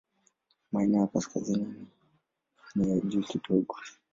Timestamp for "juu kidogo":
2.99-3.75